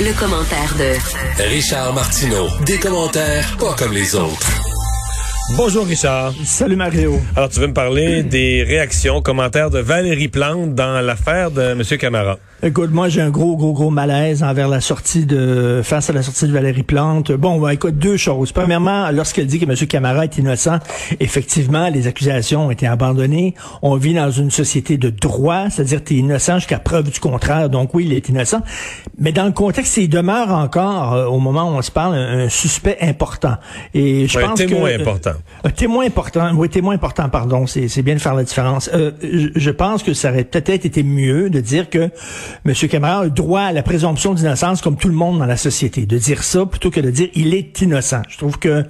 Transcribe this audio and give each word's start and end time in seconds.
Le, 0.00 0.18
commentaire 0.18 0.74
de 0.78 1.42
Richard 1.50 1.92
Martineau. 1.92 2.48
Des 2.64 2.78
commentaires 2.78 3.56
pas 3.58 3.74
comme 3.74 3.92
les 3.92 4.14
autres. 4.14 4.50
Bonjour 5.56 5.86
Richard. 5.86 6.32
Salut 6.44 6.76
Mario. 6.76 7.20
Alors 7.36 7.50
tu 7.50 7.60
veux 7.60 7.66
me 7.66 7.74
parler 7.74 8.22
des 8.22 8.62
réactions, 8.62 9.20
commentaires 9.20 9.70
de 9.70 9.80
Valérie 9.80 10.28
Plante 10.28 10.74
dans 10.74 11.00
l'affaire 11.04 11.50
de 11.50 11.62
M. 11.62 11.82
Camara? 11.98 12.38
Écoute, 12.64 12.92
moi 12.92 13.08
j'ai 13.08 13.20
un 13.20 13.30
gros, 13.30 13.56
gros, 13.56 13.72
gros 13.72 13.90
malaise 13.90 14.44
envers 14.44 14.68
la 14.68 14.80
sortie 14.80 15.26
de 15.26 15.80
face 15.82 16.10
à 16.10 16.12
la 16.12 16.22
sortie 16.22 16.46
de 16.46 16.52
Valérie 16.52 16.84
Plante. 16.84 17.32
Bon, 17.32 17.58
bah, 17.58 17.74
écoute, 17.74 17.98
deux 17.98 18.16
choses. 18.16 18.52
Premièrement, 18.52 19.10
lorsqu'elle 19.10 19.48
dit 19.48 19.58
que 19.58 19.64
M. 19.64 19.74
Camara 19.88 20.22
est 20.22 20.38
innocent, 20.38 20.78
effectivement, 21.18 21.88
les 21.88 22.06
accusations 22.06 22.68
ont 22.68 22.70
été 22.70 22.86
abandonnées. 22.86 23.56
On 23.82 23.96
vit 23.96 24.14
dans 24.14 24.30
une 24.30 24.52
société 24.52 24.96
de 24.96 25.10
droit, 25.10 25.70
c'est-à-dire 25.70 26.04
tu 26.04 26.14
es 26.14 26.16
innocent 26.18 26.60
jusqu'à 26.60 26.78
preuve 26.78 27.10
du 27.10 27.18
contraire. 27.18 27.68
Donc 27.68 27.94
oui, 27.94 28.04
il 28.06 28.12
est 28.12 28.28
innocent. 28.28 28.62
Mais 29.18 29.32
dans 29.32 29.46
le 29.46 29.50
contexte, 29.50 29.96
il 29.96 30.08
demeure 30.08 30.50
encore, 30.50 31.14
euh, 31.14 31.26
au 31.26 31.40
moment 31.40 31.64
où 31.64 31.74
on 31.74 31.82
se 31.82 31.90
parle, 31.90 32.14
un, 32.14 32.48
suspect 32.48 32.98
important. 33.00 33.56
Et 33.92 34.28
je 34.28 34.38
pense 34.38 34.60
un 34.60 34.66
témoin 34.66 34.94
important. 34.94 35.32
Un 35.64 35.70
témoin 35.70 36.06
important, 36.06 36.52
oui, 36.54 36.68
témoin 36.68 36.94
important, 36.94 37.28
pardon, 37.28 37.66
c'est 37.66 38.02
bien 38.02 38.14
de 38.14 38.20
faire 38.20 38.34
la 38.34 38.44
différence. 38.44 38.88
Euh, 38.94 39.10
je, 39.20 39.70
pense 39.70 40.04
que 40.04 40.14
ça 40.14 40.30
aurait 40.30 40.44
peut-être 40.44 40.84
été 40.84 41.02
mieux 41.02 41.50
de 41.50 41.58
dire 41.58 41.90
que 41.90 42.08
M. 42.64 42.74
Camara 42.88 43.22
a 43.22 43.28
droit 43.28 43.62
à 43.62 43.72
la 43.72 43.82
présomption 43.82 44.34
d'innocence 44.34 44.80
comme 44.80 44.96
tout 44.96 45.08
le 45.08 45.14
monde 45.14 45.38
dans 45.38 45.46
la 45.46 45.56
société. 45.56 46.06
De 46.06 46.18
dire 46.18 46.42
ça 46.42 46.66
plutôt 46.66 46.90
que 46.90 47.00
de 47.00 47.10
dire 47.10 47.28
il 47.34 47.54
est 47.54 47.80
innocent. 47.80 48.22
Je 48.28 48.38
trouve 48.38 48.58
que 48.58 48.84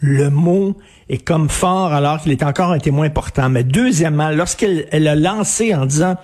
le 0.00 0.30
mot 0.30 0.76
est 1.08 1.18
comme 1.18 1.48
fort 1.48 1.92
alors 1.92 2.20
qu'il 2.20 2.32
est 2.32 2.42
encore 2.42 2.72
un 2.72 2.78
témoin 2.78 3.06
important. 3.06 3.48
Mais 3.48 3.64
deuxièmement, 3.64 4.30
lorsqu'elle 4.30 4.86
elle 4.90 5.08
a 5.08 5.14
lancé 5.14 5.74
en 5.74 5.86
disant 5.86 6.16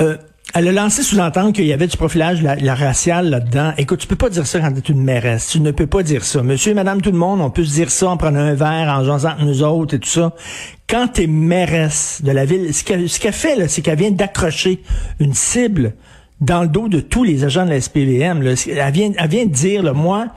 euh, 0.00 0.16
elle 0.54 0.68
a 0.68 0.72
lancé 0.72 1.02
sous-entendre 1.02 1.52
qu'il 1.52 1.66
y 1.66 1.72
avait 1.72 1.86
du 1.86 1.96
profilage 1.96 2.42
la, 2.42 2.56
la 2.56 2.74
racial 2.74 3.28
là-dedans. 3.28 3.72
Écoute, 3.76 4.00
tu 4.00 4.06
peux 4.06 4.16
pas 4.16 4.30
dire 4.30 4.46
ça 4.46 4.60
quand 4.60 4.72
tu 4.72 4.78
es 4.78 4.94
une 4.94 5.02
mairesse. 5.02 5.48
Tu 5.48 5.60
ne 5.60 5.70
peux 5.70 5.86
pas 5.86 6.02
dire 6.02 6.24
ça. 6.24 6.42
Monsieur 6.42 6.72
et 6.72 6.74
madame 6.74 7.02
tout 7.02 7.10
le 7.12 7.18
monde, 7.18 7.40
on 7.40 7.50
peut 7.50 7.64
se 7.64 7.74
dire 7.74 7.90
ça 7.90 8.08
en 8.08 8.16
prenant 8.16 8.40
un 8.40 8.54
verre, 8.54 8.88
en 8.88 9.04
jasant 9.04 9.30
entre 9.30 9.44
nous 9.44 9.62
autres 9.62 9.94
et 9.94 9.98
tout 9.98 10.08
ça. 10.08 10.34
Quand 10.88 11.08
tu 11.08 11.24
es 11.24 11.26
mairesse 11.26 12.22
de 12.24 12.32
la 12.32 12.46
ville, 12.46 12.72
ce 12.72 12.82
qu'elle 12.82 13.08
ce 13.08 13.30
fait, 13.30 13.68
c'est 13.68 13.82
qu'elle 13.82 13.98
vient 13.98 14.10
d'accrocher 14.10 14.82
une 15.20 15.34
cible 15.34 15.92
dans 16.40 16.62
le 16.62 16.68
dos 16.68 16.88
de 16.88 17.00
tous 17.00 17.24
les 17.24 17.44
agents 17.44 17.66
de 17.66 17.70
la 17.70 17.80
SPVM. 17.80 18.42
Elle, 18.42 18.92
vient, 18.92 19.12
elle 19.18 19.28
vient 19.28 19.44
de 19.44 19.52
dire, 19.52 19.82
là, 19.82 19.92
moi, 19.92 20.28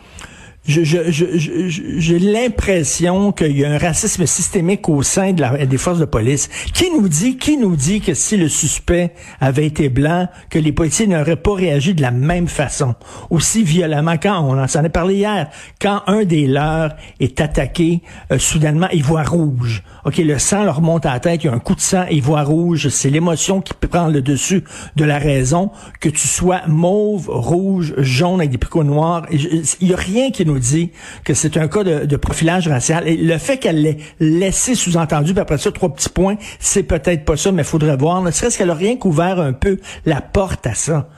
j'ai 0.63 2.19
l'impression 2.19 3.31
qu'il 3.31 3.57
y 3.57 3.65
a 3.65 3.71
un 3.71 3.79
racisme 3.79 4.27
systémique 4.27 4.87
au 4.89 5.01
sein 5.01 5.33
des 5.33 5.77
forces 5.77 5.97
de 5.97 6.05
police. 6.05 6.49
Qui 6.73 6.91
nous 6.91 7.07
dit, 7.07 7.37
qui 7.37 7.57
nous 7.57 7.75
dit 7.75 7.99
que 7.99 8.13
si 8.13 8.37
le 8.37 8.47
suspect 8.47 9.13
avait 9.39 9.65
été 9.65 9.89
blanc, 9.89 10.27
que 10.51 10.59
les 10.59 10.71
policiers 10.71 11.07
n'auraient 11.07 11.35
pas 11.35 11.55
réagi 11.55 11.95
de 11.95 12.01
la 12.01 12.11
même 12.11 12.47
façon, 12.47 12.93
aussi 13.31 13.63
violemment 13.63 14.17
quand 14.21 14.39
on 14.39 14.61
en 14.61 14.67
s'en 14.67 14.83
a 14.83 14.89
parlé 14.89 15.15
hier, 15.15 15.49
quand 15.81 16.03
un 16.05 16.25
des 16.25 16.45
leurs 16.45 16.95
est 17.19 17.41
attaqué, 17.41 18.01
euh, 18.31 18.37
soudainement 18.37 18.87
il 18.93 19.03
voit 19.03 19.23
rouge. 19.23 19.81
Ok, 20.03 20.17
le 20.17 20.39
sang 20.39 20.63
leur 20.63 20.81
monte 20.81 21.05
à 21.05 21.13
la 21.13 21.19
tête, 21.19 21.43
il 21.43 21.47
y 21.47 21.49
a 21.49 21.53
un 21.53 21.59
coup 21.59 21.75
de 21.75 21.81
sang, 21.81 22.05
il 22.09 22.23
voit 22.23 22.41
rouge. 22.41 22.89
C'est 22.89 23.09
l'émotion 23.09 23.61
qui 23.61 23.73
prend 23.73 24.07
le 24.07 24.21
dessus 24.21 24.63
de 24.95 25.05
la 25.05 25.19
raison. 25.19 25.69
Que 25.99 26.09
tu 26.09 26.27
sois 26.27 26.61
mauve, 26.67 27.29
rouge, 27.29 27.93
jaune 27.97 28.39
avec 28.39 28.49
des 28.49 28.57
picots 28.57 28.83
noirs, 28.83 29.27
il 29.31 29.87
y 29.87 29.93
a 29.93 29.97
rien 29.97 30.31
qui 30.31 30.45
nous 30.45 30.57
dit 30.57 30.91
que 31.23 31.33
c'est 31.33 31.55
un 31.57 31.67
cas 31.67 31.83
de, 31.83 32.15
profilage 32.15 32.67
racial. 32.67 33.07
Et 33.07 33.15
le 33.15 33.37
fait 33.37 33.57
qu'elle 33.57 33.81
l'ait 33.81 33.97
laissé 34.19 34.75
sous-entendu, 34.75 35.33
puis 35.33 35.41
après 35.41 35.57
ça, 35.57 35.71
trois 35.71 35.93
petits 35.93 36.09
points, 36.09 36.35
c'est 36.59 36.83
peut-être 36.83 37.23
pas 37.23 37.37
ça, 37.37 37.51
mais 37.51 37.63
faudrait 37.63 37.97
voir. 37.97 38.21
Ne 38.21 38.31
serait-ce 38.31 38.57
qu'elle 38.57 38.69
a 38.71 38.75
rien 38.75 38.97
qu'ouvert 38.97 39.39
un 39.39 39.53
peu 39.53 39.79
la 40.05 40.21
porte 40.21 40.65
à 40.65 40.73
ça. 40.73 41.09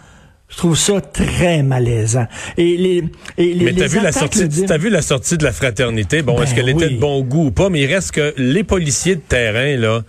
Je 0.54 0.58
trouve 0.59 0.78
ça 0.78 1.02
très 1.02 1.64
malaisant. 1.64 2.28
Et 2.58 2.78
les, 2.78 3.04
et 3.40 3.54
les, 3.54 3.66
mais 3.66 3.73
t'as 3.73 3.88
vu 3.88 4.00
la 4.00 4.12
sortie, 4.12 4.48
t'as 4.68 4.78
vu 4.78 4.90
la 4.90 5.02
sortie 5.02 5.36
de 5.36 5.44
la 5.44 5.52
fraternité? 5.52 6.22
Bon, 6.22 6.40
est-ce 6.42 6.52
ben 6.52 6.58
qu'elle 6.58 6.70
était 6.70 6.90
de 6.90 7.00
bon 7.00 7.22
goût 7.22 7.48
ou 7.48 7.52
pas? 7.52 7.69
Mais 7.69 7.81
il 7.81 7.91
reste 7.91 8.12
que 8.12 8.36
les 8.38 8.63
policiers 8.63 9.16
de 9.16 9.22
terrain 9.22 9.75
là, 9.78 10.03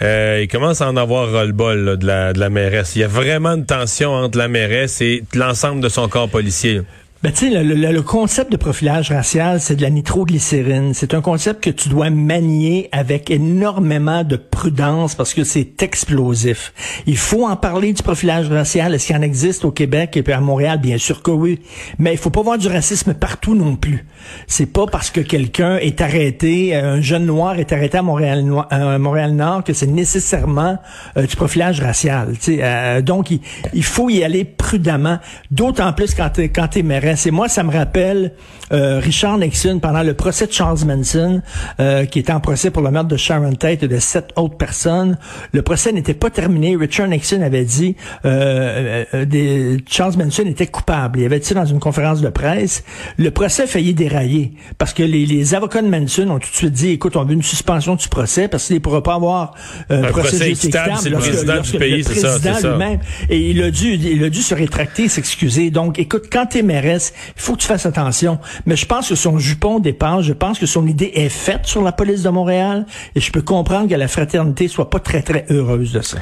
euh, 0.00 0.40
ils 0.42 0.48
commencent 0.48 0.80
à 0.80 0.88
en 0.88 0.96
avoir 0.96 1.30
ras-le-bol 1.30 1.98
de 1.98 2.06
la 2.06 2.32
de 2.32 2.40
la 2.40 2.48
mairesse. 2.48 2.96
Il 2.96 3.00
y 3.00 3.04
a 3.04 3.08
vraiment 3.08 3.50
une 3.50 3.66
tension 3.66 4.12
entre 4.12 4.38
la 4.38 4.48
mairesse 4.48 5.02
et 5.02 5.22
l'ensemble 5.34 5.82
de 5.82 5.90
son 5.90 6.08
corps 6.08 6.30
policier. 6.30 6.80
Ben, 7.22 7.32
tu 7.32 7.52
sais, 7.52 7.62
le, 7.62 7.74
le, 7.74 8.02
concept 8.02 8.50
de 8.50 8.56
profilage 8.56 9.12
racial, 9.12 9.60
c'est 9.60 9.76
de 9.76 9.82
la 9.82 9.90
nitroglycérine. 9.90 10.94
C'est 10.94 11.12
un 11.12 11.20
concept 11.20 11.62
que 11.62 11.68
tu 11.68 11.90
dois 11.90 12.08
manier 12.08 12.88
avec 12.92 13.30
énormément 13.30 14.24
de 14.24 14.36
prudence 14.36 15.14
parce 15.14 15.34
que 15.34 15.44
c'est 15.44 15.82
explosif. 15.82 16.72
Il 17.06 17.18
faut 17.18 17.46
en 17.46 17.56
parler 17.56 17.92
du 17.92 18.02
profilage 18.02 18.48
racial. 18.48 18.94
Est-ce 18.94 19.08
qu'il 19.08 19.16
en 19.16 19.20
existe 19.20 19.66
au 19.66 19.70
Québec 19.70 20.16
et 20.16 20.22
puis 20.22 20.32
à 20.32 20.40
Montréal? 20.40 20.80
Bien 20.80 20.96
sûr 20.96 21.22
que 21.22 21.30
oui. 21.30 21.60
Mais 21.98 22.12
il 22.12 22.16
faut 22.16 22.30
pas 22.30 22.40
voir 22.40 22.56
du 22.56 22.68
racisme 22.68 23.12
partout 23.12 23.54
non 23.54 23.76
plus. 23.76 24.06
C'est 24.46 24.72
pas 24.72 24.86
parce 24.86 25.10
que 25.10 25.20
quelqu'un 25.20 25.76
est 25.76 26.00
arrêté, 26.00 26.74
euh, 26.74 26.94
un 26.94 27.00
jeune 27.02 27.26
noir 27.26 27.58
est 27.58 27.70
arrêté 27.74 27.98
à 27.98 28.02
Montréal, 28.02 28.50
euh, 28.72 28.98
Montréal 28.98 29.32
Nord 29.34 29.64
que 29.64 29.74
c'est 29.74 29.86
nécessairement 29.86 30.78
euh, 31.18 31.26
du 31.26 31.36
profilage 31.36 31.82
racial. 31.82 32.32
Euh, 32.48 33.02
donc, 33.02 33.30
il, 33.30 33.40
il, 33.74 33.84
faut 33.84 34.08
y 34.08 34.24
aller 34.24 34.46
prudemment. 34.46 35.18
D'autant 35.50 35.92
plus 35.92 36.14
quand 36.14 36.30
t'es 36.30 36.48
quand 36.48 36.68
t'es 36.68 36.82
c'est 37.16 37.30
moi, 37.30 37.48
ça 37.48 37.62
me 37.62 37.72
rappelle 37.72 38.32
euh, 38.72 39.00
Richard 39.00 39.38
Nixon 39.38 39.80
pendant 39.80 40.02
le 40.02 40.14
procès 40.14 40.46
de 40.46 40.52
Charles 40.52 40.84
Manson, 40.86 41.42
euh, 41.80 42.04
qui 42.04 42.20
était 42.20 42.32
en 42.32 42.40
procès 42.40 42.70
pour 42.70 42.82
le 42.82 42.90
meurtre 42.90 43.08
de 43.08 43.16
Sharon 43.16 43.54
Tate 43.54 43.82
et 43.82 43.88
de 43.88 43.98
sept 43.98 44.30
autres 44.36 44.56
personnes. 44.56 45.18
Le 45.52 45.62
procès 45.62 45.92
n'était 45.92 46.14
pas 46.14 46.30
terminé. 46.30 46.76
Richard 46.76 47.08
Nixon 47.08 47.42
avait 47.42 47.64
dit 47.64 47.96
euh, 48.24 49.04
des, 49.24 49.78
Charles 49.88 50.16
Manson 50.16 50.44
était 50.46 50.68
coupable. 50.68 51.20
Il 51.20 51.24
avait 51.24 51.40
dit 51.40 51.54
dans 51.54 51.64
une 51.64 51.80
conférence 51.80 52.20
de 52.20 52.28
presse. 52.28 52.84
Le 53.18 53.30
procès 53.30 53.64
a 53.64 53.66
failli 53.66 53.94
dérailler 53.94 54.52
parce 54.78 54.92
que 54.92 55.02
les, 55.02 55.54
avocats 55.54 55.82
de 55.82 55.88
Manson 55.88 56.28
ont 56.30 56.38
tout 56.38 56.50
de 56.50 56.54
suite 56.54 56.72
dit, 56.72 56.90
écoute, 56.90 57.16
on 57.16 57.24
veut 57.24 57.34
une 57.34 57.42
suspension 57.42 57.96
du 57.96 58.08
procès 58.08 58.46
parce 58.46 58.66
qu'il 58.66 58.76
ne 58.76 58.80
pourra 58.80 59.02
pas 59.02 59.14
avoir 59.14 59.54
un, 59.88 60.02
procès, 60.02 60.50
équitable, 60.50 60.94
c'est 61.00 61.08
le 61.08 61.16
président 61.16 61.60
du 61.60 61.78
pays, 61.78 62.04
c'est 62.04 62.14
ça, 62.14 62.38
lui-même. 62.38 63.00
Et 63.28 63.50
il 63.50 63.62
a 63.62 63.70
dû, 63.70 63.94
il 63.94 64.22
a 64.22 64.30
dû 64.30 64.42
se 64.42 64.54
rétracter, 64.54 65.08
s'excuser. 65.08 65.70
Donc, 65.70 65.98
écoute, 65.98 66.24
quand 66.30 66.46
t'es 66.46 66.62
mairesse, 66.62 66.99
il 67.08 67.42
faut 67.42 67.54
que 67.54 67.60
tu 67.60 67.66
fasses 67.66 67.86
attention. 67.86 68.38
Mais 68.66 68.76
je 68.76 68.86
pense 68.86 69.08
que 69.08 69.14
son 69.14 69.38
jupon 69.38 69.78
dépasse. 69.78 70.22
Je 70.22 70.32
pense 70.32 70.58
que 70.58 70.66
son 70.66 70.86
idée 70.86 71.12
est 71.14 71.28
faite 71.28 71.66
sur 71.66 71.82
la 71.82 71.92
police 71.92 72.22
de 72.22 72.30
Montréal. 72.30 72.86
Et 73.14 73.20
je 73.20 73.32
peux 73.32 73.42
comprendre 73.42 73.88
que 73.88 73.94
la 73.94 74.08
fraternité 74.08 74.68
soit 74.68 74.90
pas 74.90 75.00
très, 75.00 75.22
très 75.22 75.46
heureuse 75.50 75.92
de 75.92 76.00
ça 76.00 76.18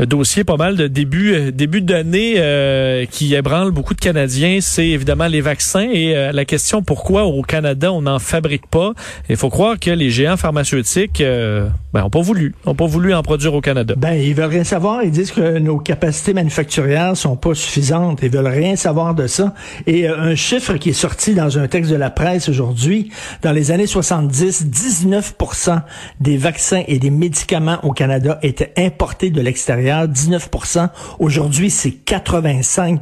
dossier 0.00 0.42
pas 0.42 0.56
mal 0.56 0.76
de 0.76 0.86
début 0.86 1.34
euh, 1.34 1.50
début 1.50 1.82
d'année 1.82 2.34
euh, 2.38 3.04
qui 3.04 3.34
ébranle 3.34 3.70
beaucoup 3.70 3.94
de 3.94 4.00
Canadiens, 4.00 4.58
c'est 4.60 4.88
évidemment 4.88 5.26
les 5.26 5.40
vaccins 5.40 5.88
et 5.92 6.16
euh, 6.16 6.32
la 6.32 6.44
question 6.44 6.82
pourquoi 6.82 7.24
au 7.24 7.42
Canada 7.42 7.92
on 7.92 8.02
n'en 8.02 8.18
fabrique 8.18 8.66
pas. 8.66 8.92
Il 9.28 9.36
faut 9.36 9.50
croire 9.50 9.78
que 9.78 9.90
les 9.90 10.10
géants 10.10 10.36
pharmaceutiques 10.36 11.20
euh, 11.20 11.68
ben, 11.92 12.04
ont 12.04 12.10
pas 12.10 12.22
voulu, 12.22 12.54
ont 12.64 12.74
pas 12.74 12.86
voulu 12.86 13.14
en 13.14 13.22
produire 13.22 13.54
au 13.54 13.60
Canada. 13.60 13.94
Ben 13.96 14.14
ils 14.14 14.34
veulent 14.34 14.46
rien 14.46 14.64
savoir, 14.64 15.02
ils 15.04 15.10
disent 15.10 15.32
que 15.32 15.58
nos 15.58 15.78
capacités 15.78 16.32
manufacturières 16.32 17.16
sont 17.16 17.36
pas 17.36 17.54
suffisantes, 17.54 18.20
ils 18.22 18.30
veulent 18.30 18.46
rien 18.46 18.76
savoir 18.76 19.14
de 19.14 19.26
ça. 19.26 19.54
Et 19.86 20.08
un 20.08 20.34
chiffre 20.34 20.74
qui 20.74 20.90
est 20.90 20.94
sorti 20.94 21.34
dans 21.34 21.58
un 21.58 21.68
texte 21.68 21.90
de 21.90 21.96
la 21.96 22.10
presse 22.10 22.48
aujourd'hui, 22.48 23.10
dans 23.42 23.52
les 23.52 23.70
années 23.70 23.86
70, 23.86 24.66
19% 24.66 25.82
des 26.20 26.38
vaccins 26.38 26.82
et 26.88 26.98
des 26.98 27.10
médicaments 27.10 27.78
au 27.82 27.92
Canada 27.92 28.38
étaient 28.42 28.72
importés 28.78 29.30
de 29.30 29.40
l'extérieur 29.40 29.81
19% 29.82 30.88
Aujourd'hui, 31.18 31.70
c'est 31.70 31.92
85 31.92 33.00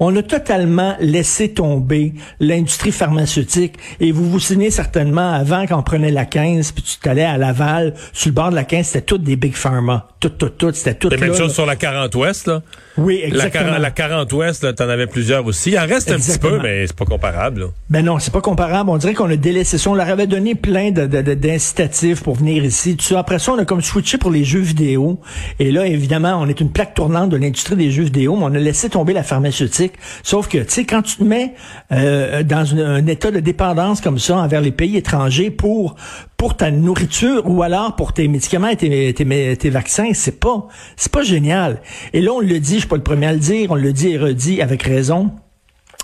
on 0.00 0.16
a 0.16 0.22
totalement 0.22 0.96
laissé 0.98 1.50
tomber 1.50 2.14
l'industrie 2.40 2.90
pharmaceutique. 2.90 3.74
Et 4.00 4.12
vous 4.12 4.28
vous 4.28 4.40
souvenez 4.40 4.70
certainement, 4.70 5.32
avant 5.32 5.66
qu'on 5.66 5.82
prenait 5.82 6.10
la 6.10 6.24
15, 6.24 6.72
puis 6.72 6.82
tu 6.82 6.98
t'allais 6.98 7.24
à 7.24 7.36
Laval, 7.36 7.94
sur 8.12 8.30
le 8.30 8.34
bord 8.34 8.50
de 8.50 8.54
la 8.56 8.64
15, 8.64 8.86
c'était 8.86 9.02
tout 9.02 9.18
des 9.18 9.36
big 9.36 9.54
pharma. 9.54 10.08
Tout, 10.18 10.30
tout, 10.30 10.48
tout, 10.48 10.72
c'était 10.72 10.94
tout. 10.94 11.10
La 11.10 11.18
même 11.18 11.34
chose 11.34 11.52
sur 11.52 11.66
la 11.66 11.76
40 11.76 12.14
Ouest, 12.14 12.46
là. 12.46 12.62
Oui, 12.96 13.20
exactement. 13.22 13.78
La, 13.78 13.90
40 13.90 14.32
Ouest, 14.32 14.74
t'en 14.74 14.88
avais 14.88 15.06
plusieurs 15.06 15.46
aussi. 15.46 15.70
Il 15.70 15.78
en 15.78 15.86
reste 15.86 16.10
un 16.10 16.16
petit 16.16 16.38
peu, 16.38 16.58
mais 16.62 16.86
c'est 16.86 16.96
pas 16.96 17.04
comparable. 17.04 17.60
Là. 17.60 17.66
Ben 17.88 18.04
non, 18.04 18.18
c'est 18.18 18.32
pas 18.32 18.40
comparable. 18.40 18.90
On 18.90 18.98
dirait 18.98 19.14
qu'on 19.14 19.30
a 19.30 19.36
délaissé 19.36 19.78
ça. 19.78 19.90
On 19.90 19.94
leur 19.94 20.08
avait 20.08 20.26
donné 20.26 20.54
plein 20.54 20.90
d'incitatifs 20.90 22.20
de, 22.20 22.24
pour 22.24 22.34
venir 22.34 22.64
ici. 22.64 22.96
Tout 22.96 23.04
ça. 23.04 23.18
Après 23.20 23.38
ça, 23.38 23.52
on 23.52 23.58
a 23.58 23.64
comme 23.64 23.80
switché 23.80 24.18
pour 24.18 24.30
les 24.30 24.44
jeux 24.44 24.60
vidéo. 24.60 25.20
Et 25.58 25.70
là, 25.70 25.86
évidemment, 25.86 26.38
on 26.40 26.48
est 26.48 26.60
une 26.60 26.70
plaque 26.70 26.94
tournante 26.94 27.30
de 27.30 27.36
l'industrie 27.36 27.76
des 27.76 27.90
jeux 27.90 28.04
vidéo, 28.04 28.36
mais 28.36 28.44
on 28.44 28.54
a 28.54 28.58
laissé 28.58 28.90
tomber 28.90 29.12
la 29.12 29.22
pharmaceutique. 29.22 29.89
Sauf 30.22 30.48
que, 30.48 30.58
tu 30.58 30.70
sais, 30.70 30.84
quand 30.84 31.02
tu 31.02 31.16
te 31.16 31.24
mets 31.24 31.54
euh, 31.92 32.42
dans 32.42 32.74
un 32.74 33.06
état 33.06 33.30
de 33.30 33.40
dépendance 33.40 34.00
comme 34.00 34.18
ça 34.18 34.38
envers 34.38 34.60
les 34.60 34.72
pays 34.72 34.96
étrangers 34.96 35.50
pour 35.50 35.96
pour 36.36 36.56
ta 36.56 36.70
nourriture 36.70 37.42
ou 37.44 37.62
alors 37.62 37.96
pour 37.96 38.14
tes 38.14 38.26
médicaments 38.26 38.68
et 38.68 38.76
tes, 38.76 39.12
tes, 39.12 39.70
vaccins, 39.70 40.10
c'est 40.14 40.40
pas 40.40 40.68
c'est 40.96 41.12
pas 41.12 41.22
génial. 41.22 41.82
Et 42.12 42.20
là, 42.20 42.32
on 42.32 42.40
le 42.40 42.58
dit, 42.58 42.74
je 42.74 42.80
suis 42.80 42.88
pas 42.88 42.96
le 42.96 43.02
premier 43.02 43.26
à 43.26 43.32
le 43.32 43.38
dire, 43.38 43.70
on 43.70 43.74
le 43.74 43.92
dit 43.92 44.10
et 44.10 44.18
redit 44.18 44.62
avec 44.62 44.82
raison 44.82 45.30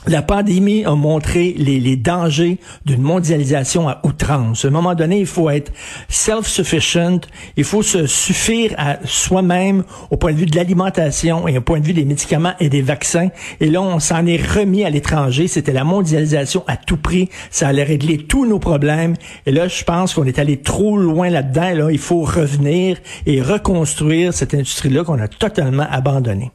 la 0.06 0.22
pandémie 0.22 0.84
a 0.84 0.94
montré 0.94 1.54
les, 1.56 1.80
les 1.80 1.96
dangers 1.96 2.58
d'une 2.84 3.02
mondialisation 3.02 3.88
à 3.88 4.00
outrance. 4.04 4.64
À 4.64 4.68
un 4.68 4.70
moment 4.70 4.94
donné, 4.94 5.20
il 5.20 5.26
faut 5.26 5.50
être 5.50 5.72
self-sufficient, 6.08 7.20
il 7.56 7.64
faut 7.64 7.82
se 7.82 8.06
suffire 8.06 8.74
à 8.78 8.98
soi-même 9.04 9.84
au 10.10 10.16
point 10.16 10.32
de 10.32 10.38
vue 10.38 10.46
de 10.46 10.56
l'alimentation 10.56 11.48
et 11.48 11.58
au 11.58 11.60
point 11.60 11.80
de 11.80 11.86
vue 11.86 11.92
des 11.92 12.04
médicaments 12.04 12.54
et 12.60 12.68
des 12.68 12.82
vaccins. 12.82 13.28
Et 13.60 13.68
là, 13.68 13.82
on 13.82 13.98
s'en 13.98 14.26
est 14.26 14.40
remis 14.40 14.84
à 14.84 14.90
l'étranger. 14.90 15.48
C'était 15.48 15.72
la 15.72 15.84
mondialisation 15.84 16.64
à 16.66 16.76
tout 16.76 16.96
prix. 16.96 17.28
Ça 17.50 17.68
allait 17.68 17.84
régler 17.84 18.18
tous 18.18 18.46
nos 18.46 18.58
problèmes. 18.58 19.14
Et 19.46 19.52
là, 19.52 19.68
je 19.68 19.84
pense 19.84 20.14
qu'on 20.14 20.24
est 20.24 20.38
allé 20.38 20.58
trop 20.58 20.96
loin 20.96 21.30
là-dedans. 21.30 21.74
Là, 21.74 21.90
il 21.90 21.98
faut 21.98 22.22
revenir 22.22 22.98
et 23.26 23.42
reconstruire 23.42 24.32
cette 24.32 24.54
industrie-là 24.54 25.04
qu'on 25.04 25.18
a 25.18 25.28
totalement 25.28 25.86
abandonnée. 25.90 26.50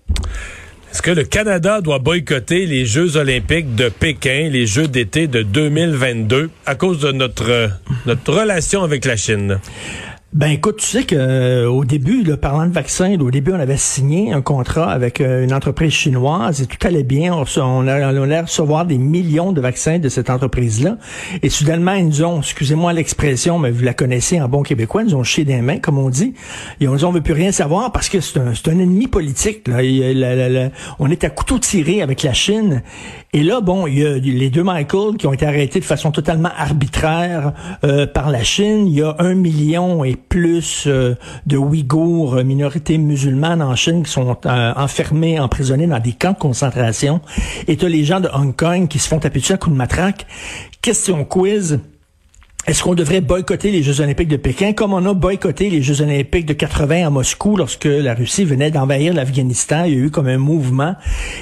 Est-ce 0.91 1.01
que 1.01 1.11
le 1.11 1.23
Canada 1.23 1.79
doit 1.79 1.99
boycotter 1.99 2.65
les 2.65 2.85
Jeux 2.85 3.15
olympiques 3.15 3.75
de 3.75 3.87
Pékin, 3.87 4.49
les 4.51 4.67
Jeux 4.67 4.89
d'été 4.89 5.27
de 5.27 5.41
2022, 5.41 6.49
à 6.65 6.75
cause 6.75 6.99
de 6.99 7.13
notre, 7.13 7.69
notre 8.05 8.33
relation 8.33 8.83
avec 8.83 9.05
la 9.05 9.15
Chine? 9.15 9.61
Ben 10.33 10.47
écoute, 10.47 10.77
tu 10.77 10.85
sais 10.85 11.03
que 11.03 11.13
euh, 11.13 11.69
au 11.69 11.83
début, 11.83 12.23
le 12.23 12.37
parlant 12.37 12.65
de 12.65 12.71
vaccins, 12.71 13.19
au 13.19 13.31
début, 13.31 13.51
on 13.51 13.59
avait 13.59 13.75
signé 13.75 14.31
un 14.31 14.41
contrat 14.41 14.89
avec 14.89 15.19
euh, 15.19 15.43
une 15.43 15.51
entreprise 15.51 15.91
chinoise 15.91 16.61
et 16.61 16.67
tout 16.67 16.77
allait 16.87 17.03
bien. 17.03 17.33
On, 17.33 17.43
on, 17.57 17.85
a, 17.85 18.07
allait 18.07 18.39
recevoir 18.39 18.85
des 18.85 18.97
millions 18.97 19.51
de 19.51 19.59
vaccins 19.59 19.99
de 19.99 20.07
cette 20.07 20.29
entreprise-là. 20.29 20.97
Et 21.43 21.49
soudainement, 21.49 21.95
ils 21.95 22.23
ont, 22.23 22.39
excusez-moi 22.39 22.93
l'expression, 22.93 23.59
mais 23.59 23.71
vous 23.71 23.83
la 23.83 23.93
connaissez 23.93 24.39
en 24.39 24.47
bon 24.47 24.63
québécois, 24.63 25.01
ils 25.01 25.09
nous 25.09 25.15
ont 25.15 25.23
chié 25.23 25.43
des 25.43 25.61
mains, 25.61 25.79
comme 25.79 25.97
on 25.97 26.09
dit. 26.09 26.33
Et 26.79 26.87
on 26.87 26.93
nous 26.93 27.03
on 27.03 27.11
veut 27.11 27.19
plus 27.19 27.33
rien 27.33 27.51
savoir 27.51 27.91
parce 27.91 28.07
que 28.07 28.21
c'est 28.21 28.39
un, 28.39 28.53
un, 28.53 28.79
ennemi 28.79 29.07
politique. 29.07 29.67
Là. 29.67 29.79
on 30.99 31.11
est 31.11 31.25
à 31.25 31.29
couteau 31.29 31.59
tiré 31.59 32.01
avec 32.01 32.23
la 32.23 32.31
Chine. 32.31 32.83
Et 33.33 33.43
là, 33.43 33.61
bon, 33.61 33.87
il 33.87 33.97
y 33.97 34.05
a 34.05 34.17
les 34.17 34.49
deux 34.49 34.61
Michael 34.61 35.15
qui 35.17 35.25
ont 35.25 35.31
été 35.31 35.45
arrêtés 35.45 35.79
de 35.79 35.85
façon 35.85 36.11
totalement 36.11 36.49
arbitraire 36.53 37.53
euh, 37.85 38.05
par 38.05 38.29
la 38.29 38.43
Chine. 38.43 38.87
Il 38.87 38.93
y 38.93 39.01
a 39.01 39.15
un 39.19 39.35
million 39.35 40.03
et 40.03 40.17
plus 40.17 40.83
euh, 40.85 41.15
de 41.45 41.55
Ouïghours, 41.55 42.33
euh, 42.35 42.43
minorités 42.43 42.97
musulmanes 42.97 43.61
en 43.61 43.73
Chine, 43.73 44.03
qui 44.03 44.11
sont 44.11 44.35
enfermés, 44.45 45.39
emprisonnés 45.39 45.87
dans 45.87 45.99
des 45.99 46.11
camps 46.11 46.33
de 46.33 46.39
concentration. 46.39 47.21
Et 47.69 47.77
tu 47.77 47.87
les 47.87 48.03
gens 48.03 48.19
de 48.19 48.27
Hong 48.33 48.53
Kong 48.53 48.89
qui 48.89 48.99
se 48.99 49.07
font 49.07 49.19
taper 49.19 49.41
à 49.49 49.55
coups 49.55 49.71
de 49.71 49.77
matraque. 49.77 50.27
Question 50.81 51.23
quiz. 51.23 51.79
Est-ce 52.67 52.83
qu'on 52.83 52.93
devrait 52.93 53.21
boycotter 53.21 53.71
les 53.71 53.81
Jeux 53.81 54.01
olympiques 54.01 54.27
de 54.27 54.37
Pékin 54.37 54.73
comme 54.73 54.93
on 54.93 55.03
a 55.07 55.15
boycotté 55.15 55.71
les 55.71 55.81
Jeux 55.81 56.01
olympiques 56.01 56.45
de 56.45 56.53
80 56.53 57.07
à 57.07 57.09
Moscou 57.09 57.57
lorsque 57.57 57.85
la 57.85 58.13
Russie 58.13 58.45
venait 58.45 58.69
d'envahir 58.69 59.15
l'Afghanistan? 59.15 59.85
Il 59.85 59.93
y 59.93 59.95
a 59.95 59.99
eu 59.99 60.11
comme 60.11 60.27
un 60.27 60.37
mouvement. 60.37 60.95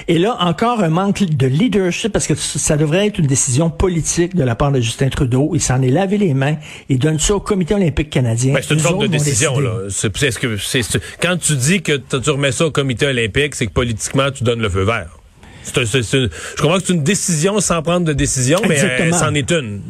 Et 0.07 0.17
là, 0.17 0.37
encore 0.39 0.81
un 0.81 0.87
manque 0.87 1.23
de 1.23 1.47
leadership 1.47 2.13
parce 2.13 2.25
que 2.25 2.35
ça 2.35 2.77
devrait 2.77 3.07
être 3.07 3.19
une 3.19 3.27
décision 3.27 3.69
politique 3.69 4.33
de 4.33 4.43
la 4.43 4.55
part 4.55 4.71
de 4.71 4.79
Justin 4.79 5.09
Trudeau. 5.09 5.51
Il 5.53 5.61
s'en 5.61 5.81
est 5.81 5.89
lavé 5.89 6.17
les 6.17 6.33
mains. 6.33 6.55
Il 6.87 6.99
donne 6.99 7.19
ça 7.19 7.35
au 7.35 7.41
Comité 7.41 7.73
olympique 7.73 8.09
canadien. 8.09 8.53
Ben, 8.53 8.61
c'est 8.65 8.73
une 8.73 8.79
forme 8.79 9.01
de 9.01 9.07
décision. 9.07 9.59
Là. 9.59 9.89
C'est, 9.89 10.11
que, 10.11 10.57
c'est, 10.57 10.81
quand 11.21 11.35
tu 11.37 11.57
dis 11.57 11.81
que 11.81 11.97
tu 11.97 12.29
remets 12.29 12.53
ça 12.53 12.67
au 12.67 12.71
Comité 12.71 13.07
olympique, 13.07 13.55
c'est 13.55 13.67
que 13.67 13.73
politiquement, 13.73 14.31
tu 14.31 14.45
donnes 14.45 14.61
le 14.61 14.69
feu 14.69 14.83
vert. 14.83 15.09
je 15.75 16.61
comprends 16.61 16.77
que 16.77 16.85
c'est 16.85 16.93
une 16.93 17.03
décision 17.03 17.59
sans 17.59 17.81
prendre 17.81 18.05
de 18.05 18.13
décision, 18.13 18.59
mais 18.67 18.81
euh, 18.81 19.11
c'en 19.11 19.33
est 19.33 19.51
une. 19.51 19.81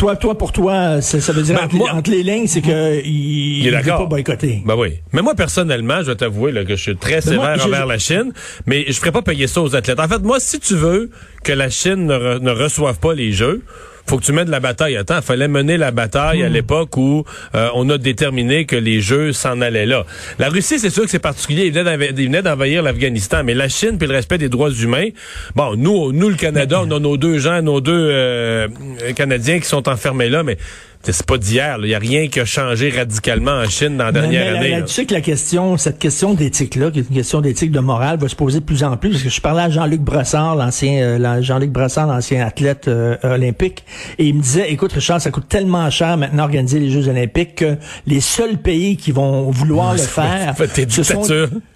Toi, 0.00 0.16
toi, 0.16 0.38
pour 0.38 0.50
toi, 0.50 1.02
ça, 1.02 1.30
veut 1.30 1.42
dire 1.42 1.56
ben, 1.56 1.78
entre, 1.92 2.10
les 2.10 2.22
lignes, 2.22 2.46
c'est 2.46 2.62
que 2.62 3.04
il, 3.04 3.66
il, 3.66 3.84
pas 3.84 4.06
boycotter. 4.06 4.62
Ben 4.64 4.74
oui. 4.74 4.94
Mais 5.12 5.20
moi, 5.20 5.34
personnellement, 5.34 5.98
je 6.00 6.06
vais 6.06 6.14
t'avouer 6.14 6.54
que 6.64 6.74
je 6.74 6.80
suis 6.80 6.96
très 6.96 7.20
sévère 7.20 7.62
envers 7.62 7.84
la 7.84 7.98
Chine, 7.98 8.32
mais 8.64 8.86
je 8.88 8.94
ferai 8.94 9.12
pas 9.12 9.20
payer 9.20 9.46
ça 9.46 9.60
aux 9.60 9.76
athlètes. 9.76 10.00
En 10.00 10.08
fait, 10.08 10.20
moi, 10.20 10.40
si 10.40 10.58
tu 10.58 10.74
veux 10.74 11.10
que 11.44 11.52
la 11.52 11.68
Chine 11.68 12.06
ne, 12.06 12.38
ne 12.38 12.50
reçoive 12.50 12.98
pas 12.98 13.12
les 13.12 13.32
Jeux, 13.32 13.62
faut 14.06 14.18
que 14.18 14.24
tu 14.24 14.32
mettes 14.32 14.48
la 14.48 14.60
bataille. 14.60 14.96
Attends, 14.96 15.18
il 15.18 15.22
fallait 15.22 15.48
mener 15.48 15.76
la 15.76 15.90
bataille 15.90 16.42
à 16.42 16.48
hmm. 16.48 16.52
l'époque 16.52 16.96
où 16.96 17.24
euh, 17.54 17.68
on 17.74 17.88
a 17.90 17.98
déterminé 17.98 18.64
que 18.64 18.76
les 18.76 19.00
Jeux 19.00 19.32
s'en 19.32 19.60
allaient 19.60 19.86
là. 19.86 20.04
La 20.38 20.48
Russie, 20.48 20.78
c'est 20.78 20.90
sûr 20.90 21.04
que 21.04 21.10
c'est 21.10 21.18
particulier. 21.18 21.66
Il 21.66 21.72
venait 21.72 22.42
d'envahir 22.42 22.82
l'Afghanistan, 22.82 23.42
mais 23.44 23.54
la 23.54 23.68
Chine 23.68 23.98
puis 23.98 24.08
le 24.08 24.14
respect 24.14 24.38
des 24.38 24.48
droits 24.48 24.70
humains. 24.70 25.08
Bon, 25.54 25.76
nous, 25.76 26.12
nous 26.12 26.28
le 26.28 26.36
Canada, 26.36 26.82
on 26.84 26.90
a 26.90 26.98
nos 26.98 27.16
deux 27.16 27.38
gens, 27.38 27.62
nos 27.62 27.80
deux 27.80 28.08
euh, 28.10 28.68
Canadiens 29.14 29.60
qui 29.60 29.66
sont 29.66 29.88
enfermés 29.88 30.28
là, 30.28 30.42
mais 30.42 30.56
c'est 31.02 31.24
pas 31.24 31.38
d'hier. 31.38 31.78
Il 31.80 31.86
n'y 31.86 31.94
a 31.94 31.98
rien 31.98 32.28
qui 32.28 32.40
a 32.40 32.44
changé 32.44 32.90
radicalement 32.90 33.52
en 33.52 33.68
Chine 33.68 33.96
dans 33.96 34.04
la 34.06 34.12
dernière 34.12 34.56
année. 34.56 34.82
tu 34.86 34.92
sais 34.92 35.06
que 35.06 35.14
la 35.14 35.22
question, 35.22 35.76
cette 35.76 35.98
question 35.98 36.34
d'éthique-là, 36.34 36.90
qui 36.90 36.98
est 36.98 37.08
une 37.08 37.16
question 37.16 37.40
d'éthique 37.40 37.70
de 37.70 37.80
morale, 37.80 38.18
va 38.18 38.28
se 38.28 38.36
poser 38.36 38.60
de 38.60 38.64
plus 38.64 38.84
en 38.84 38.96
plus. 38.96 39.10
Parce 39.10 39.22
que 39.22 39.30
je 39.30 39.40
parlais 39.40 39.62
à 39.62 39.70
Jean-Luc 39.70 40.00
Brassard, 40.02 40.56
l'ancien 40.56 41.02
euh, 41.02 41.42
Jean-Luc 41.42 41.70
Brassard, 41.70 42.06
l'ancien 42.06 42.46
athlète 42.46 42.88
euh, 42.88 43.16
olympique, 43.22 43.84
et 44.18 44.26
il 44.26 44.34
me 44.34 44.42
disait, 44.42 44.70
écoute 44.70 44.92
Richard, 44.92 45.20
ça 45.20 45.30
coûte 45.30 45.48
tellement 45.48 45.88
cher 45.90 46.16
maintenant 46.16 46.44
organiser 46.44 46.78
les 46.78 46.90
Jeux 46.90 47.08
olympiques 47.08 47.56
que 47.56 47.76
les 48.06 48.20
seuls 48.20 48.58
pays 48.58 48.96
qui 48.96 49.12
vont 49.12 49.50
vouloir 49.50 49.92
le 49.92 49.98
faire, 49.98 50.54
ce 50.88 51.02
sont, 51.02 51.22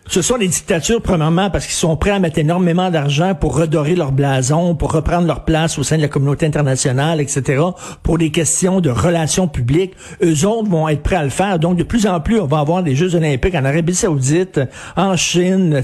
ce 0.07 0.23
sont 0.23 0.37
les 0.37 0.49
dictatures, 0.49 1.01
premièrement, 1.01 1.51
parce 1.51 1.65
qu'ils 1.67 1.75
sont 1.75 1.97
prêts 1.97 2.11
à 2.11 2.19
mettre 2.19 2.39
énormément 2.39 2.91
d'argent 2.91 3.35
pour 3.35 3.57
redorer 3.57 3.95
leur 3.95 4.13
blason, 4.13 4.75
pour 4.75 4.93
reprendre 4.93 5.27
leur 5.27 5.45
place 5.45 5.79
au 5.79 5.83
sein 5.83 5.97
de 5.97 6.03
la 6.03 6.09
communauté 6.09 6.47
internationale, 6.47 7.21
etc., 7.21 7.63
pour 8.03 8.19
des 8.19 8.31
questions 8.31 8.81
de 8.81 8.91
relations 8.91 9.49
publiques. 9.49 9.95
Eux 10.23 10.47
autres 10.47 10.69
vont 10.69 10.89
être 10.89 11.03
prêts 11.03 11.17
à 11.17 11.25
le 11.25 11.31
faire. 11.31 11.59
Donc, 11.59 11.77
de 11.77 11.85
plus 11.85 12.07
en 12.07 12.21
plus, 12.21 12.39
on 12.39 12.47
va 12.47 12.59
avoir 12.59 12.83
des 12.83 12.95
Jeux 12.95 13.15
olympiques 13.15 13.55
en 13.55 13.65
Arabie 13.65 13.95
saoudite, 13.95 14.61
en 14.97 15.17
Chine, 15.17 15.83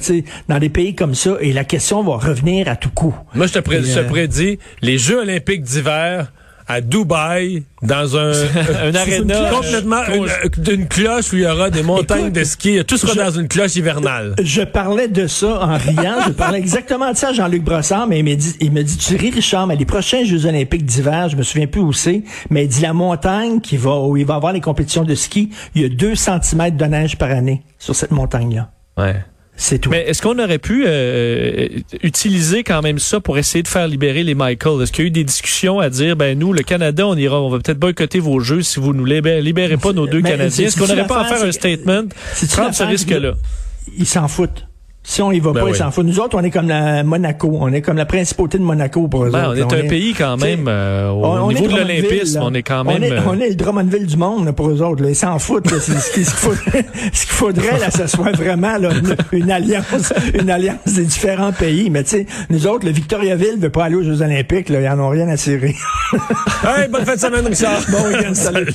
dans 0.49 0.59
des 0.59 0.69
pays 0.69 0.95
comme 0.95 1.15
ça, 1.15 1.37
et 1.41 1.53
la 1.53 1.65
question 1.65 2.03
va 2.03 2.17
revenir 2.17 2.69
à 2.69 2.77
tout 2.77 2.91
coup. 2.91 3.15
Moi, 3.35 3.47
je 3.47 3.55
te, 3.55 3.59
euh, 3.59 4.09
prédis, 4.09 4.59
les 4.83 4.99
Jeux 4.99 5.21
olympiques 5.21 5.63
d'hiver 5.63 6.31
à 6.71 6.81
Dubaï, 6.81 7.65
dans 7.83 8.17
un, 8.17 8.31
un 8.85 8.95
aréna 8.95 9.51
complètement 9.51 10.03
d'une 10.57 10.87
cloche 10.87 11.33
où 11.33 11.37
il 11.37 11.43
y 11.43 11.47
aura 11.47 11.69
des 11.69 11.83
montagnes 11.83 12.31
de 12.31 12.45
ski. 12.45 12.85
Tout 12.87 12.97
sera 12.97 13.15
dans 13.15 13.31
une 13.31 13.49
cloche 13.49 13.75
hivernale. 13.75 14.37
Je 14.41 14.63
parlais 14.63 15.09
de 15.09 15.27
ça 15.27 15.61
en 15.61 15.77
riant. 15.77 16.19
je 16.27 16.33
parlais 16.33 16.59
exactement 16.59 17.11
de 17.11 17.17
ça 17.17 17.31
à 17.31 17.33
Jean-Luc 17.33 17.65
Brossard, 17.65 18.07
mais 18.07 18.21
il 18.21 18.25
m'a 18.25 18.35
dit, 18.37 18.55
il 18.61 18.71
me 18.71 18.83
dit, 18.83 18.97
tu 18.97 19.17
ris, 19.17 19.31
Richard, 19.31 19.67
mais 19.67 19.75
les 19.75 19.85
prochains 19.85 20.25
Jeux 20.25 20.47
olympiques 20.47 20.85
d'hiver, 20.85 21.29
je 21.29 21.37
me 21.37 21.43
souviens 21.43 21.67
plus 21.67 21.81
où 21.81 21.93
c'est, 21.93 22.23
mais 22.51 22.65
il 22.65 22.69
dit 22.69 22.83
la 22.83 22.93
montagne 22.93 23.61
qui 23.61 23.77
va, 23.77 23.99
où 23.99 24.17
il 24.17 24.25
va 24.25 24.37
avoir 24.37 24.53
les 24.53 24.61
compétitions 24.61 25.05
de 25.05 25.15
ski, 25.17 25.51
il 25.75 25.83
y 25.83 25.85
a 25.85 25.89
deux 25.89 26.15
centimètres 26.15 26.77
de 26.77 26.85
neige 26.85 27.19
par 27.19 27.31
année 27.31 27.63
sur 27.79 27.97
cette 27.97 28.13
montagne-là. 28.13 28.71
Ouais. 28.97 29.17
C'est 29.61 29.79
tout. 29.79 29.91
Mais 29.91 30.09
est-ce 30.09 30.23
qu'on 30.23 30.39
aurait 30.39 30.59
pu 30.59 30.85
euh, 30.87 31.69
utiliser 32.03 32.65
quand 32.65 32.81
même 32.81 32.99
ça 32.99 33.21
pour 33.21 33.37
essayer 33.37 33.63
de 33.63 33.69
faire 33.69 33.87
libérer 33.87 34.25
les 34.25 34.35
Michael? 34.35 34.81
Est-ce 34.81 34.91
qu'il 34.91 35.05
y 35.05 35.07
a 35.07 35.09
eu 35.09 35.11
des 35.11 35.23
discussions 35.23 35.81
à 35.81 35.91
dire, 35.91 36.17
ben 36.17 36.39
nous, 36.39 36.55
le 36.55 36.63
Canada, 36.63 37.07
on 37.07 37.15
ira, 37.15 37.43
on 37.43 37.51
va 37.51 37.59
peut-être 37.59 37.79
boycotter 37.79 38.21
vos 38.21 38.41
jeux 38.41 38.63
si 38.63 38.81
vous 38.81 38.95
nous 38.95 39.05
libérez, 39.05 39.77
pas 39.77 39.93
nos 39.93 40.07
deux 40.07 40.23
Canadiens? 40.23 40.67
Est-ce 40.67 40.79
qu'on 40.79 40.87
n'aurait 40.87 41.07
pas 41.07 41.21
à 41.21 41.25
faire 41.27 41.47
un 41.47 41.53
statement? 41.53 42.05
Prendre 42.53 42.75
ce 42.75 42.85
risque-là? 42.85 43.35
Ils 43.99 44.07
s'en 44.07 44.29
foutent. 44.29 44.67
Si 45.03 45.23
on 45.23 45.33
y 45.33 45.41
va 45.41 45.53
ben 45.53 45.63
pas, 45.63 45.69
ils 45.71 45.77
s'en 45.77 45.91
foutent. 45.91 46.07
Nous 46.07 46.21
autres, 46.21 46.37
on 46.39 46.45
est 46.45 46.51
comme 46.51 46.69
la 46.69 47.03
Monaco. 47.03 47.57
On 47.59 47.73
est 47.73 47.81
comme 47.81 47.97
la 47.97 48.05
principauté 48.05 48.59
de 48.59 48.63
Monaco 48.63 49.09
pour 49.09 49.25
eux 49.25 49.31
ben, 49.31 49.49
autres. 49.49 49.67
On 49.67 49.71
est 49.71 49.87
un 49.87 49.89
pays 49.89 50.13
quand 50.13 50.37
même, 50.37 50.67
euh, 50.69 51.09
au 51.11 51.53
niveau 51.53 51.69
de 51.69 51.77
l'Olympisme, 51.77 52.41
on 52.43 52.53
est 52.53 52.63
quand 52.63 52.85
même... 52.85 53.03
On 53.27 53.41
est, 53.41 53.49
le 53.49 53.55
Drummondville 53.55 54.07
du 54.07 54.17
monde 54.17 54.53
pour 54.53 54.69
eux 54.69 54.83
autres. 54.83 55.03
Ils 55.09 55.17
s'en 55.17 55.39
foutent. 55.39 55.69
ce 55.69 56.13
qu'il 56.13 56.25
faudrait, 56.25 56.85
ce 57.13 57.27
qu'il 57.27 57.35
faudrait 57.35 57.79
là, 57.79 57.91
ce 57.91 58.07
soit 58.07 58.33
vraiment 58.33 58.77
là, 58.77 58.91
une, 59.33 59.51
alliance 59.51 60.13
une 60.35 60.51
alliance 60.51 60.85
des 60.87 61.05
différents 61.05 61.53
pays. 61.53 61.89
Mais 61.89 62.05
tu 62.05 62.11
sais, 62.11 62.27
nous 62.51 62.67
autres, 62.67 62.85
le 62.85 62.93
Victoriaville 62.93 63.57
ne 63.57 63.63
veut 63.63 63.71
pas 63.71 63.87
aller 63.87 63.97
aux 63.97 64.03
Jeux 64.03 64.21
olympiques. 64.21 64.69
Là, 64.69 64.83
ils 64.83 64.89
en 64.89 65.01
ont 65.01 65.09
rien 65.09 65.29
à 65.29 65.37
cirer. 65.37 65.75
hey, 66.63 66.89
bonne 66.89 67.07
fin 67.07 67.15
de 67.15 67.21
semaine, 67.21 67.47
Richard. 67.47 67.81
Bon 67.91 68.07
week-end, 68.07 68.35
salut. 68.35 68.67